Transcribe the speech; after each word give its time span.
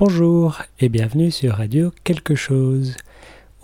Bonjour 0.00 0.62
et 0.78 0.88
bienvenue 0.88 1.30
sur 1.30 1.56
Radio 1.56 1.92
Quelque 2.04 2.34
chose. 2.34 2.96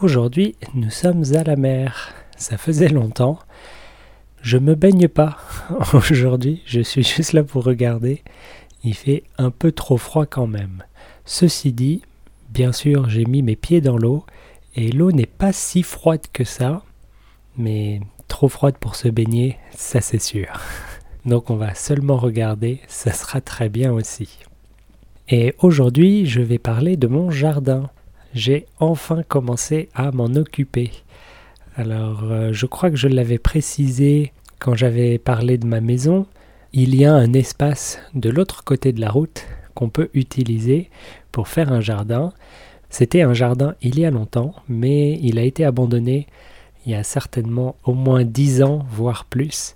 Aujourd'hui, 0.03 0.55
nous 0.75 0.91
sommes 0.91 1.25
à 1.35 1.43
la 1.43 1.57
mer. 1.57 2.13
Ça 2.37 2.59
faisait 2.59 2.91
longtemps. 2.91 3.39
Je 4.43 4.59
me 4.59 4.75
baigne 4.75 5.09
pas. 5.09 5.39
Aujourd'hui, 5.95 6.61
je 6.67 6.83
suis 6.83 7.05
juste 7.05 7.33
là 7.33 7.43
pour 7.43 7.65
regarder. 7.65 8.23
Il 8.85 8.93
fait 8.93 9.25
un 9.39 9.51
peu 9.51 9.73
trop 9.73 9.97
froid 9.97 10.27
quand 10.27 10.47
même. 10.47 10.83
Ceci 11.25 11.73
dit, 11.73 12.03
bien 12.51 12.73
sûr, 12.73 13.09
j'ai 13.09 13.25
mis 13.25 13.41
mes 13.41 13.57
pieds 13.57 13.81
dans 13.81 13.97
l'eau 13.97 14.27
et 14.75 14.93
l'eau 14.93 15.13
n'est 15.13 15.25
pas 15.25 15.55
si 15.55 15.83
froide 15.83 16.27
que 16.35 16.45
ça, 16.45 16.83
mais 17.57 18.01
trop 18.29 18.51
froide 18.51 18.77
pour 18.79 18.95
se 18.95 19.09
baigner, 19.09 19.57
ça 19.75 20.03
c'est 20.03 20.21
sûr. 20.21 20.61
Donc 21.25 21.49
on 21.49 21.57
va 21.57 21.75
seulement 21.75 22.19
regarder, 22.19 22.83
ça 22.89 23.15
sera 23.15 23.41
très 23.41 23.71
bien 23.71 23.91
aussi. 23.91 24.41
Et 25.29 25.55
aujourd'hui, 25.59 26.27
je 26.27 26.41
vais 26.41 26.59
parler 26.59 26.97
de 26.97 27.09
mon 27.09 27.31
jardin. 27.31 27.91
J'ai 28.33 28.67
enfin 28.79 29.25
commencé 29.27 29.89
à 29.93 30.13
m'en 30.13 30.27
occuper. 30.27 30.93
Alors, 31.75 32.23
euh, 32.25 32.53
je 32.53 32.67
crois 32.67 32.91
que 32.91 32.97
je 32.97 33.09
l'avais 33.09 33.39
précisé 33.39 34.33
quand 34.61 34.77
j'avais 34.77 35.19
parlé 35.19 35.59
de 35.59 35.67
ma 35.67 35.81
maison. 35.81 36.27
Il 36.73 36.95
y 36.95 37.05
a 37.05 37.13
un 37.13 37.33
espace 37.33 37.99
de 38.15 38.31
l'autre 38.31 38.63
côté 38.63 38.93
de 38.93 39.01
la 39.01 39.11
route 39.11 39.45
qu'on 39.75 39.89
peut 39.89 40.11
utiliser 40.15 40.91
pour 41.33 41.49
faire 41.49 41.73
un 41.73 41.81
jardin. 41.81 42.33
C'était 42.89 43.23
un 43.23 43.35
jardin 43.35 43.75
il 43.83 43.99
y 43.99 44.05
a 44.05 44.13
longtemps, 44.13 44.55
mais 44.69 45.19
il 45.23 45.41
a 45.41 45.43
été 45.43 45.65
abandonné 45.65 46.29
il 46.87 46.93
y 46.93 46.95
a 46.95 47.03
certainement 47.03 47.75
au 47.83 47.95
moins 47.95 48.25
dix 48.25 48.63
ans, 48.63 48.87
voire 48.93 49.25
plus. 49.25 49.75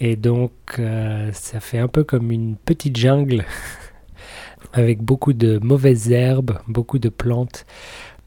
Et 0.00 0.16
donc, 0.16 0.50
euh, 0.80 1.30
ça 1.32 1.60
fait 1.60 1.78
un 1.78 1.86
peu 1.86 2.02
comme 2.02 2.32
une 2.32 2.56
petite 2.56 2.96
jungle 2.96 3.44
avec 4.74 5.02
beaucoup 5.02 5.32
de 5.32 5.58
mauvaises 5.62 6.10
herbes, 6.10 6.58
beaucoup 6.66 6.98
de 6.98 7.08
plantes 7.08 7.64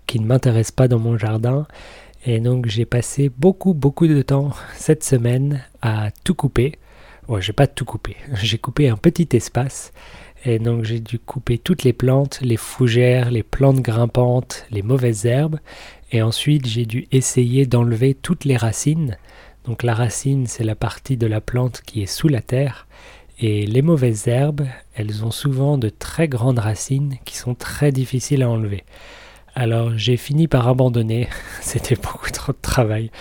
qui 0.07 0.19
ne 0.19 0.25
m'intéressent 0.25 0.71
pas 0.71 0.87
dans 0.87 0.97
mon 0.97 1.17
jardin. 1.17 1.67
Et 2.25 2.39
donc 2.39 2.67
j'ai 2.67 2.85
passé 2.85 3.29
beaucoup 3.29 3.73
beaucoup 3.73 4.07
de 4.07 4.21
temps 4.21 4.51
cette 4.73 5.03
semaine 5.03 5.63
à 5.81 6.09
tout 6.23 6.33
couper. 6.33 6.75
Ouais, 7.27 7.41
j'ai 7.41 7.53
pas 7.53 7.67
tout 7.67 7.83
coupé. 7.83 8.15
J'ai 8.41 8.57
coupé 8.57 8.87
un 8.87 8.95
petit 8.95 9.27
espace. 9.33 9.91
Et 10.45 10.59
donc 10.59 10.85
j'ai 10.85 11.01
dû 11.01 11.19
couper 11.19 11.57
toutes 11.57 11.83
les 11.83 11.91
plantes, 11.91 12.39
les 12.41 12.55
fougères, 12.55 13.31
les 13.31 13.43
plantes 13.43 13.81
grimpantes, 13.81 14.65
les 14.71 14.81
mauvaises 14.81 15.25
herbes. 15.25 15.59
Et 16.13 16.21
ensuite 16.21 16.65
j'ai 16.65 16.85
dû 16.85 17.05
essayer 17.11 17.65
d'enlever 17.65 18.13
toutes 18.13 18.45
les 18.45 18.55
racines. 18.55 19.17
Donc 19.65 19.83
la 19.83 19.93
racine 19.93 20.47
c'est 20.47 20.63
la 20.63 20.75
partie 20.75 21.17
de 21.17 21.27
la 21.27 21.41
plante 21.41 21.81
qui 21.85 22.01
est 22.01 22.05
sous 22.05 22.29
la 22.29 22.41
terre. 22.41 22.87
Et 23.39 23.67
les 23.67 23.83
mauvaises 23.83 24.27
herbes, 24.27 24.65
elles 24.95 25.23
ont 25.23 25.29
souvent 25.29 25.77
de 25.77 25.89
très 25.89 26.27
grandes 26.27 26.57
racines 26.57 27.17
qui 27.23 27.37
sont 27.37 27.53
très 27.53 27.91
difficiles 27.91 28.41
à 28.41 28.49
enlever. 28.49 28.83
Alors 29.53 29.95
j'ai 29.95 30.17
fini 30.17 30.47
par 30.47 30.67
abandonner, 30.67 31.27
c'était 31.61 31.95
beaucoup 31.95 32.31
trop 32.31 32.51
de 32.51 32.57
travail. 32.59 33.11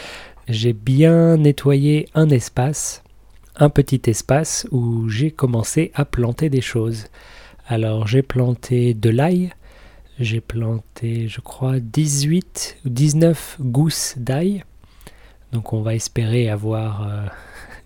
J'ai 0.49 0.73
bien 0.73 1.37
nettoyé 1.37 2.09
un 2.15 2.31
espace, 2.31 3.03
un 3.57 3.69
petit 3.69 4.01
espace 4.07 4.67
où 4.71 5.07
j'ai 5.11 5.31
commencé 5.31 5.93
à 5.95 6.07
planter 6.07 6.49
des 6.49 6.63
choses. 6.63 7.09
Alors 7.67 8.07
j'ai 8.07 8.23
planté 8.23 8.95
de 8.95 9.11
l'ail, 9.11 9.51
j'ai 10.19 10.41
planté 10.41 11.29
je 11.29 11.43
crois 11.43 11.79
18 11.79 12.79
ou 12.87 12.89
19 12.89 13.59
gousses 13.61 14.15
d'ail. 14.17 14.65
Donc 15.53 15.75
on 15.75 15.83
va 15.83 15.95
espérer 15.95 16.49
avoir 16.49 17.07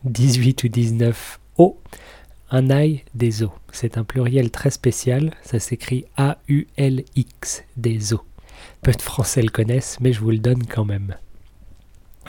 18 0.04 0.64
euh, 0.64 0.66
ou 0.66 0.70
19 0.70 1.40
eaux 1.58 1.80
un 2.50 2.70
ail 2.70 3.04
des 3.14 3.42
eaux. 3.42 3.52
C'est 3.72 3.98
un 3.98 4.04
pluriel 4.04 4.50
très 4.50 4.70
spécial, 4.70 5.32
ça 5.42 5.58
s'écrit 5.58 6.04
A-U-L-X 6.16 7.64
des 7.76 8.14
eaux. 8.14 8.24
Peu 8.82 8.92
de 8.92 9.02
Français 9.02 9.42
le 9.42 9.50
connaissent, 9.50 9.98
mais 10.00 10.12
je 10.12 10.20
vous 10.20 10.30
le 10.30 10.38
donne 10.38 10.66
quand 10.66 10.84
même. 10.84 11.14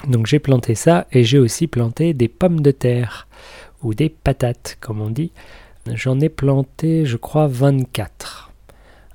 Donc 0.08 0.28
j'ai 0.28 0.40
planté 0.40 0.76
ça 0.76 1.08
et 1.12 1.24
j'ai 1.24 1.40
aussi 1.40 1.68
planté 1.68 2.14
des 2.14 2.28
pommes 2.28 2.62
de 2.62 2.72
terre 2.72 3.28
ou 3.84 3.94
des 3.94 4.10
patates 4.10 4.78
comme 4.80 5.02
on 5.02 5.10
dit. 5.10 5.32
J'en 5.94 6.20
ai 6.20 6.30
planté 6.30 7.06
je 7.06 7.18
crois 7.18 7.48
24. 7.48 8.52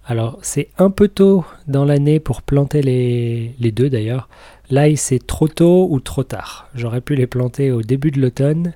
Alors 0.04 0.38
c'est 0.42 0.68
un 0.78 0.90
peu 0.90 1.08
tôt 1.08 1.44
dans 1.66 1.84
l'année 1.84 2.20
pour 2.20 2.42
planter 2.42 2.82
les, 2.82 3.54
les 3.58 3.72
deux 3.72 3.90
d'ailleurs. 3.90 4.28
L'ail 4.70 4.96
c'est 4.96 5.24
trop 5.24 5.48
tôt 5.48 5.88
ou 5.90 6.00
trop 6.00 6.24
tard. 6.24 6.68
J'aurais 6.74 7.00
pu 7.00 7.14
les 7.16 7.26
planter 7.26 7.72
au 7.72 7.82
début 7.82 8.10
de 8.10 8.20
l'automne 8.20 8.74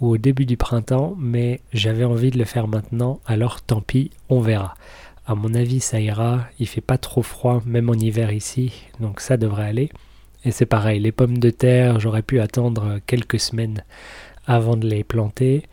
ou 0.00 0.10
au 0.10 0.18
début 0.18 0.46
du 0.46 0.56
printemps, 0.56 1.14
mais 1.18 1.60
j'avais 1.72 2.04
envie 2.04 2.30
de 2.30 2.38
le 2.38 2.44
faire 2.44 2.68
maintenant, 2.68 3.20
alors 3.26 3.60
tant 3.60 3.80
pis, 3.80 4.10
on 4.28 4.40
verra. 4.40 4.74
À 5.26 5.34
mon 5.34 5.52
avis, 5.54 5.80
ça 5.80 6.00
ira, 6.00 6.46
il 6.58 6.66
fait 6.66 6.80
pas 6.80 6.98
trop 6.98 7.22
froid, 7.22 7.62
même 7.66 7.90
en 7.90 7.94
hiver 7.94 8.32
ici, 8.32 8.72
donc 9.00 9.20
ça 9.20 9.36
devrait 9.36 9.66
aller. 9.66 9.90
Et 10.44 10.52
c'est 10.52 10.66
pareil, 10.66 11.00
les 11.00 11.12
pommes 11.12 11.38
de 11.38 11.50
terre, 11.50 12.00
j'aurais 12.00 12.22
pu 12.22 12.40
attendre 12.40 12.98
quelques 13.06 13.40
semaines 13.40 13.84
avant 14.46 14.76
de 14.76 14.86
les 14.86 15.04
planter, 15.04 15.64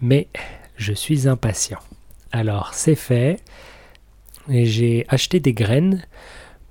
mais 0.00 0.28
je 0.76 0.92
suis 0.92 1.26
impatient. 1.26 1.80
Alors 2.30 2.74
c'est 2.74 2.94
fait, 2.94 3.42
et 4.48 4.66
j'ai 4.66 5.04
acheté 5.08 5.40
des 5.40 5.52
graines 5.52 6.02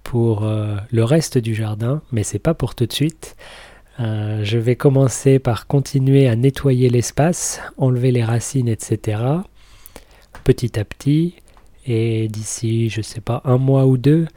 pour 0.04 0.44
euh, 0.46 0.78
le 0.92 1.04
reste 1.04 1.38
du 1.38 1.56
jardin, 1.56 2.02
mais 2.12 2.24
c'est 2.24 2.40
pas 2.40 2.54
pour 2.54 2.76
tout 2.76 2.86
de 2.86 2.94
suite. 2.94 3.36
Euh, 4.02 4.44
je 4.44 4.58
vais 4.58 4.76
commencer 4.76 5.38
par 5.38 5.68
continuer 5.68 6.28
à 6.28 6.36
nettoyer 6.36 6.90
l'espace, 6.90 7.62
enlever 7.78 8.12
les 8.12 8.24
racines, 8.24 8.68
etc. 8.68 9.22
Petit 10.44 10.80
à 10.80 10.86
petit. 10.86 11.36
Et 11.86 12.28
d'ici, 12.28 12.90
je 12.90 13.00
ne 13.00 13.04
sais 13.04 13.22
pas, 13.22 13.42
un 13.46 13.58
mois 13.58 13.86
ou 13.86 13.98
deux, 13.98 14.28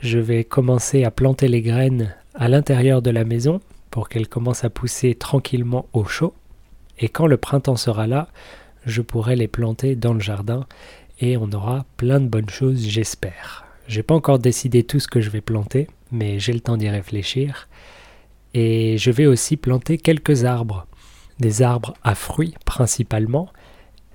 je 0.00 0.18
vais 0.18 0.44
commencer 0.44 1.04
à 1.04 1.10
planter 1.10 1.48
les 1.48 1.62
graines 1.62 2.14
à 2.34 2.48
l'intérieur 2.48 3.02
de 3.02 3.10
la 3.10 3.24
maison 3.24 3.60
pour 3.90 4.08
qu'elles 4.08 4.28
commencent 4.28 4.64
à 4.64 4.70
pousser 4.70 5.14
tranquillement 5.14 5.86
au 5.92 6.04
chaud. 6.04 6.34
Et 6.98 7.08
quand 7.08 7.26
le 7.26 7.36
printemps 7.36 7.76
sera 7.76 8.06
là, 8.06 8.28
je 8.86 9.02
pourrai 9.02 9.36
les 9.36 9.48
planter 9.48 9.96
dans 9.96 10.14
le 10.14 10.20
jardin 10.20 10.66
et 11.20 11.36
on 11.36 11.52
aura 11.52 11.84
plein 11.96 12.20
de 12.20 12.28
bonnes 12.28 12.48
choses, 12.48 12.86
j'espère. 12.86 13.66
J'ai 13.88 14.02
pas 14.02 14.14
encore 14.14 14.38
décidé 14.38 14.84
tout 14.84 15.00
ce 15.00 15.08
que 15.08 15.20
je 15.20 15.30
vais 15.30 15.40
planter, 15.40 15.88
mais 16.12 16.38
j'ai 16.38 16.52
le 16.52 16.60
temps 16.60 16.76
d'y 16.76 16.88
réfléchir. 16.88 17.68
Et 18.54 18.98
je 18.98 19.10
vais 19.10 19.26
aussi 19.26 19.56
planter 19.56 19.98
quelques 19.98 20.44
arbres, 20.44 20.86
des 21.38 21.62
arbres 21.62 21.94
à 22.02 22.14
fruits 22.14 22.54
principalement. 22.64 23.48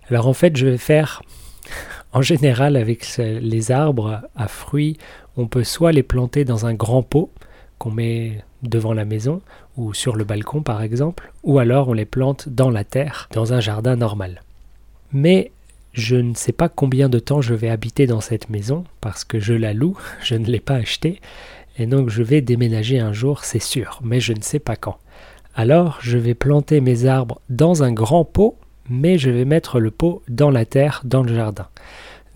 Alors 0.09 0.28
en 0.28 0.34
fait, 0.34 0.56
je 0.57 0.68
vais 0.68 0.78
faire, 0.78 1.22
en 2.13 2.22
général 2.22 2.75
avec 2.75 3.18
les 3.18 3.72
arbres 3.72 4.22
à 4.35 4.47
fruits, 4.47 4.97
on 5.38 5.47
peut 5.47 5.63
soit 5.63 5.91
les 5.91 6.03
planter 6.03 6.45
dans 6.45 6.66
un 6.66 6.74
grand 6.74 7.03
pot 7.03 7.31
qu'on 7.78 7.91
met 7.91 8.44
devant 8.63 8.94
la 8.94 9.06
maison 9.06 9.41
ou 9.78 9.94
sur 9.94 10.16
le 10.16 10.24
balcon 10.24 10.62
par 10.62 10.81
exemple, 10.81 11.31
ou 11.44 11.59
alors 11.59 11.90
on 11.90 11.94
les 11.94 12.06
plante 12.06 12.50
dans 12.50 12.69
la 12.69 12.84
terre, 12.84 13.29
dans 13.34 13.53
un 13.53 13.59
jardin 13.59 13.95
normal. 13.95 14.41
Mais 15.12 15.51
je 15.94 16.16
ne 16.16 16.34
sais 16.34 16.51
pas 16.51 16.69
combien 16.69 17.09
de 17.09 17.19
temps 17.19 17.41
je 17.41 17.53
vais 17.53 17.69
habiter 17.69 18.07
dans 18.07 18.22
cette 18.22 18.50
maison 18.50 18.84
parce 19.01 19.24
que 19.24 19.40
je 19.40 19.53
la 19.53 19.74
loue, 19.74 19.97
je 20.22 20.35
ne 20.35 20.45
l'ai 20.45 20.59
pas 20.59 20.75
achetée 20.75 21.22
et 21.78 21.86
donc 21.86 22.09
je 22.09 22.24
vais 22.24 22.41
déménager 22.41 23.00
un 23.00 23.13
jour, 23.13 23.44
c'est 23.44 23.62
sûr, 23.62 24.00
mais 24.03 24.19
je 24.19 24.34
ne 24.34 24.41
sais 24.41 24.59
pas 24.59 24.75
quand. 24.75 24.97
Alors 25.56 26.00
je 26.02 26.18
vais 26.18 26.34
planter 26.34 26.81
mes 26.81 27.06
arbres 27.06 27.41
dans 27.50 27.84
un 27.84 27.91
grand 27.91 28.25
pot, 28.25 28.58
mais 28.90 29.18
je 29.18 29.30
vais 29.30 29.46
mettre 29.46 29.80
le 29.80 29.91
pot 29.91 30.22
dans 30.28 30.52
la 30.52 30.66
terre, 30.66 31.02
dans 31.03 31.24
le 31.24 31.34
jardin. 31.34 31.68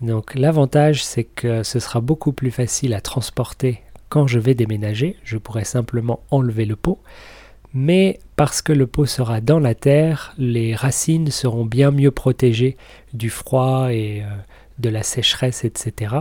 Donc 0.00 0.34
l'avantage 0.34 1.04
c'est 1.04 1.24
que 1.24 1.62
ce 1.62 1.78
sera 1.78 2.00
beaucoup 2.00 2.32
plus 2.32 2.50
facile 2.50 2.94
à 2.94 3.00
transporter 3.00 3.82
quand 4.10 4.26
je 4.26 4.38
vais 4.38 4.54
déménager, 4.54 5.16
je 5.22 5.38
pourrai 5.38 5.64
simplement 5.64 6.20
enlever 6.30 6.66
le 6.66 6.76
pot, 6.76 6.98
mais 7.72 8.18
parce 8.36 8.60
que 8.60 8.72
le 8.72 8.86
pot 8.86 9.06
sera 9.06 9.40
dans 9.40 9.60
la 9.60 9.74
terre, 9.74 10.34
les 10.36 10.74
racines 10.74 11.30
seront 11.30 11.64
bien 11.64 11.92
mieux 11.92 12.10
protégées 12.10 12.76
du 13.14 13.30
froid 13.30 13.92
et 13.92 14.22
euh, 14.22 14.26
de 14.80 14.88
la 14.88 15.04
sécheresse, 15.04 15.64
etc. 15.64 16.16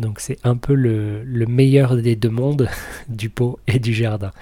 Donc 0.00 0.18
c'est 0.18 0.38
un 0.44 0.56
peu 0.56 0.74
le, 0.74 1.24
meilleur 1.46 1.96
des 1.96 2.16
deux 2.16 2.30
mondes, 2.30 2.68
du 3.08 3.28
pot 3.28 3.58
et 3.66 3.78
du 3.78 3.92
jardin. 3.92 4.32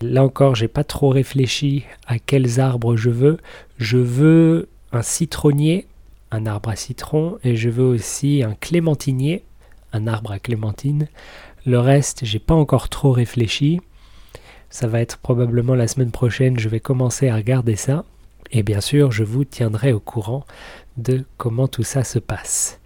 Là 0.00 0.24
encore, 0.24 0.54
j'ai 0.54 0.68
pas 0.68 0.84
trop 0.84 1.10
réfléchi 1.10 1.84
à 2.06 2.18
quels 2.18 2.58
arbres 2.58 2.96
je 2.96 3.10
veux. 3.10 3.36
Je 3.76 3.98
veux 3.98 4.68
un 4.92 5.02
citronnier, 5.02 5.86
un 6.30 6.46
arbre 6.46 6.70
à 6.70 6.76
citron, 6.76 7.38
et 7.44 7.56
je 7.56 7.68
veux 7.68 7.84
aussi 7.84 8.42
un 8.42 8.54
clémentinier, 8.54 9.44
un 9.92 10.06
arbre 10.06 10.32
à 10.32 10.38
clémentine. 10.38 11.08
Le 11.66 11.78
reste, 11.78 12.24
j'ai 12.24 12.38
pas 12.38 12.54
encore 12.54 12.88
trop 12.88 13.12
réfléchi. 13.12 13.80
Ça 14.70 14.86
va 14.86 15.00
être 15.00 15.18
probablement 15.18 15.74
la 15.74 15.88
semaine 15.88 16.12
prochaine, 16.12 16.58
je 16.58 16.70
vais 16.70 16.80
commencer 16.80 17.28
à 17.28 17.36
regarder 17.36 17.76
ça. 17.76 18.06
Et 18.52 18.62
bien 18.62 18.80
sûr, 18.80 19.12
je 19.12 19.24
vous 19.24 19.44
tiendrai 19.44 19.92
au 19.92 20.00
courant 20.00 20.44
de 20.96 21.24
comment 21.36 21.68
tout 21.68 21.82
ça 21.82 22.02
se 22.02 22.18
passe. 22.18 22.80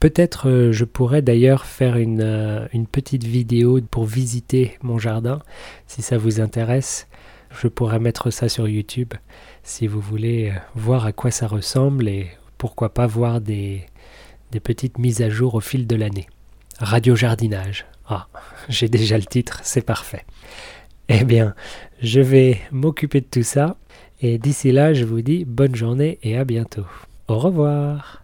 Peut-être 0.00 0.48
euh, 0.48 0.72
je 0.72 0.84
pourrais 0.84 1.22
d'ailleurs 1.22 1.64
faire 1.64 1.96
euh, 1.96 2.68
une, 2.72 2.86
petite 2.86 3.24
vidéo 3.24 3.80
pour 3.90 4.04
visiter 4.04 4.78
mon 4.82 4.98
jardin, 4.98 5.40
si 5.86 6.02
ça 6.02 6.18
vous 6.18 6.40
intéresse. 6.40 7.08
Je 7.50 7.66
pourrais 7.66 7.98
mettre 7.98 8.30
ça 8.30 8.48
sur 8.48 8.68
YouTube, 8.68 9.14
si 9.64 9.86
vous 9.86 10.00
voulez 10.00 10.50
euh, 10.50 10.58
voir 10.76 11.04
à 11.04 11.12
quoi 11.12 11.30
ça 11.30 11.48
ressemble 11.48 12.08
et 12.08 12.28
pourquoi 12.58 12.94
pas 12.94 13.06
voir 13.06 13.40
des, 13.40 13.86
des 14.52 14.60
petites 14.60 14.98
mises 14.98 15.20
à 15.20 15.30
jour 15.30 15.54
au 15.54 15.60
fil 15.60 15.86
de 15.86 15.96
l'année. 15.96 16.28
Radio 16.78 17.16
jardinage. 17.16 17.84
Ah, 18.06 18.28
j'ai 18.68 18.88
déjà 18.88 19.16
le 19.16 19.24
titre, 19.24 19.60
c'est 19.64 19.84
parfait. 19.84 20.24
Eh 21.08 21.24
bien, 21.24 21.54
je 22.02 22.20
vais 22.20 22.60
m'occuper 22.70 23.20
de 23.20 23.26
tout 23.28 23.42
ça 23.42 23.76
et 24.20 24.38
d'ici 24.38 24.70
là, 24.70 24.94
je 24.94 25.04
vous 25.04 25.22
dis 25.22 25.44
bonne 25.44 25.74
journée 25.74 26.18
et 26.22 26.36
à 26.36 26.44
bientôt. 26.44 26.86
Au 27.26 27.38
revoir. 27.38 28.22